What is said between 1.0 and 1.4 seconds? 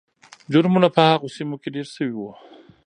هغو